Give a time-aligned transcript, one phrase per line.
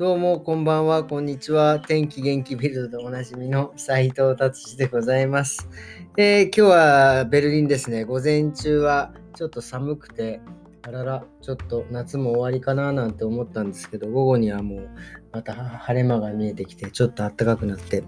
[0.00, 1.78] どうも、こんばんは、こんにちは。
[1.78, 5.68] 天気元気ビルドでおなじみの斉藤達志でございます、
[6.16, 8.04] えー、今日はベルリンですね。
[8.04, 10.40] 午前中はちょっと寒くて、
[10.80, 14.88] あらら、ちょっと夏も終わりかななんて思ったんですけど、午後にはもう
[15.32, 18.02] また晴れ間が見えてきて、ちょっと暖かくなって、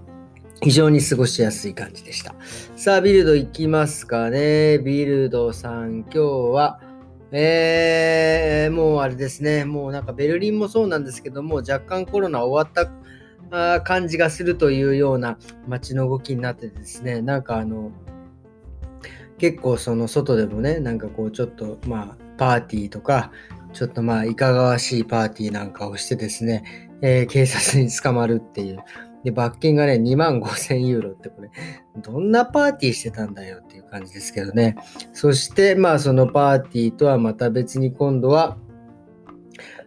[0.62, 2.34] 非常に過ごしやすい感じでした。
[2.74, 4.78] さあ、ビルド行きますかね。
[4.78, 6.20] ビルドさん、今日
[6.54, 6.80] は、
[7.32, 8.11] えー、
[8.70, 17.92] もうあれですね、もうなんかベルリンもそうなんですけども、若干コロナ終わった感じがするというような街の動きになってですね、なんかあの、
[19.38, 23.32] 結構その外でもね、なんかこうちょっとまあパーティーとか、
[23.72, 28.78] ちょっとまあいかがわしいパーティーなんかをしてですね、えー、警察に捕まるっていう、
[29.24, 31.50] で、罰金がね、2万5千ユーロってこれ、
[32.00, 34.76] どんなパーティーしてたんだよって感じですけどね。
[35.12, 38.56] そして、まあそのパーティーとはまた別に今度は、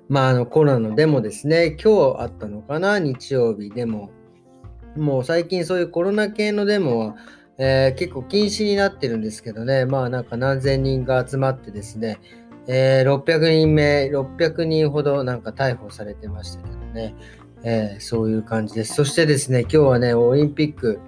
[0.07, 1.75] まああのコロナのデモですね。
[1.83, 4.11] 今日あったのかな日曜日でも。
[4.95, 7.15] もう最近そういうコロナ系のデモは、
[7.57, 9.85] えー、結構禁止になってるんですけどね。
[9.85, 12.19] まあなんか何千人が集まってですね、
[12.67, 17.15] えー、600人目、600人ほどなんか逮捕されてましたけどね。
[17.63, 18.93] えー、そういう感じです。
[18.93, 20.99] そしてですね、今日はね、オリンピック、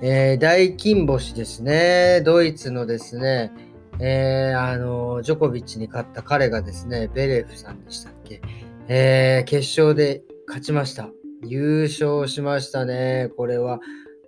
[0.00, 3.52] えー、大金星ですね、ドイツのですね、
[4.00, 8.40] えー、あの、ジョコビッチに勝った彼がですね、ベレフさんでしたっけ、
[8.88, 11.08] えー、決勝で勝ちました。
[11.42, 13.30] 優勝しましたね。
[13.36, 13.80] これは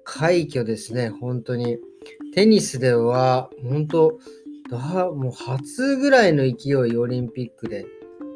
[0.05, 1.79] 快挙ですね、本当に。
[2.35, 4.19] テニスでは、本当、
[4.71, 7.87] だもう初ぐらいの勢い、オリンピックで。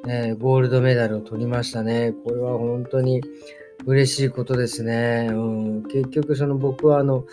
[0.09, 2.15] えー、ゴールドメダルを取りましたね。
[2.25, 3.21] これは本当に
[3.87, 5.29] 嬉しいことですね。
[5.31, 7.25] うん、結局、その僕はあの、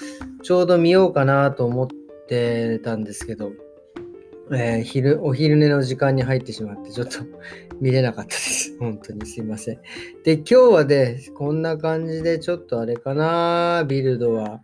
[0.44, 1.88] ちょうど見ようかなと思っ
[2.28, 3.52] てたんですけど、
[4.52, 7.20] えー、昼、お昼寝の時間に入ってしまって、ちょっと
[7.81, 8.78] 見れなかったです。
[8.80, 9.80] 本当にすいません。
[10.23, 14.62] で、今日はね、こんな感じで、ちょっとあれかな、ビルドは。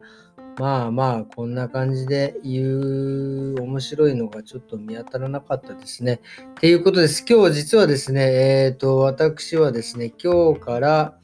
[0.59, 6.21] まあまあ、こんな感じで言う面白いのがちょっと見当たらなかったですね。
[6.51, 7.25] っていうことです。
[7.27, 11.17] 今日実はですね、えっ、ー、と、私はですね、今日から、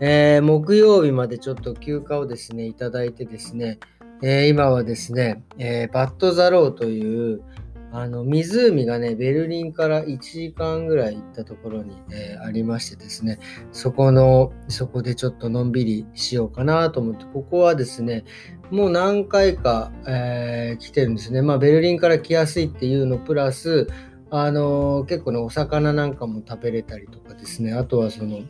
[0.00, 3.78] えー、木曜日までちょっと休暇をですね、いただいてですね、
[4.22, 7.42] えー、今はですね、えバットザローという、
[7.90, 13.38] あの湖がね、ベルリンから1時間ぐらい行ったところに、えー、ありましてですね、
[13.72, 18.24] そこの、そこでちょっとのんびりしようかなと思って、ここはですね、
[18.70, 21.40] もう何回か、えー、来てるんですね。
[21.40, 23.88] まあ、ベルリンから来やすいっていうのプラス、
[24.30, 28.40] あのー、結構ね、お魚なんかも食べれたりとかですね、あとはその、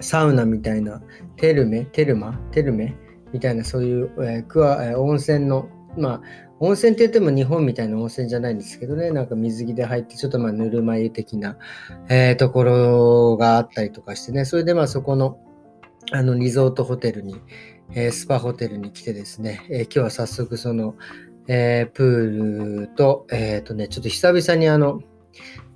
[0.00, 1.02] サウナみたいな、
[1.36, 2.96] テルメ、テルマ、テルメ
[3.32, 6.22] みたいなそういう、えー、クワえー、温泉の、まあ、
[6.60, 11.56] 温泉って言っても日本みたいな温泉じゃないんですけどね、なんか水着で入って、ちょっとまあぬるま湯的な、
[12.08, 15.38] えー、ところがあったりとかしてね、それでまあそこの
[16.12, 17.36] あのリゾートホテルに、
[17.92, 20.94] えー、スパホテルに来てですね、えー、今日は早速その、
[21.48, 25.00] えー、プールと、えっ、とね、ちょっと久々にあの、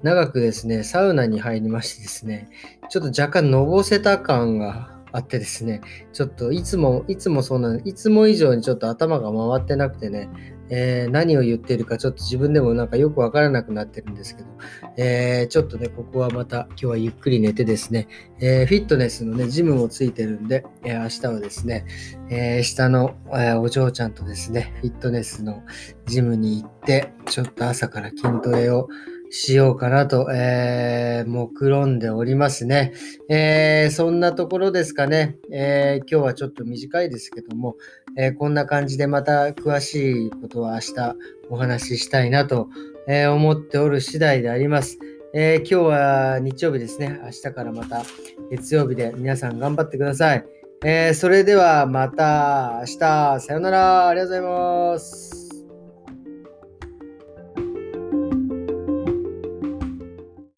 [0.03, 2.51] 長くですね、サウナに入りましてですね、
[2.89, 5.81] ちょっと若干のぼせた感があってですね、
[6.13, 10.29] ちょっといつも、いつもそうなんいつも以上にちょっと頭が回ってなくてね、
[10.71, 14.49] えー、何を言ってるかちょっと自分でもなんかよくわからなくなってるんですけど、
[14.97, 18.07] えー、ちょっとね、ここはまた今日はゆっくり寝てですね、
[18.41, 21.87] えー、フィットネスのね、ジムもついてるんで、え明日はですね、
[22.31, 25.63] え下の、えお嬢ちゃんとですね、フィットネスの
[26.07, 28.89] ジムに行って、ちょっと朝から筋トレを
[29.31, 32.93] しようかなと、えー、目論んでおりますね。
[33.29, 37.77] えー、そんなところですかね、えー、今日はちょっと短いですけども、
[38.17, 41.17] えこんな感じでまた詳しいことは明日
[41.51, 42.69] お話ししたいなと、
[43.07, 44.99] え思っておる次第であります。
[45.35, 47.21] え今日は日曜日ですね。
[47.25, 48.03] 明日からまた
[48.51, 50.45] 月曜日で皆さん頑張ってください。
[50.85, 53.41] えそれではまた明日。
[53.41, 54.09] さよなら。
[54.09, 55.38] ありがとうございます。